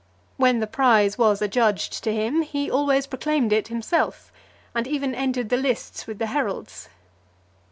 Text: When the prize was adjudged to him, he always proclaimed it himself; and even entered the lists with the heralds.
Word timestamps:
When 0.37 0.61
the 0.61 0.65
prize 0.65 1.19
was 1.19 1.43
adjudged 1.43 2.03
to 2.05 2.11
him, 2.11 2.41
he 2.41 2.71
always 2.71 3.05
proclaimed 3.05 3.53
it 3.53 3.67
himself; 3.67 4.31
and 4.73 4.87
even 4.87 5.13
entered 5.13 5.49
the 5.49 5.57
lists 5.57 6.07
with 6.07 6.17
the 6.17 6.25
heralds. 6.25 6.89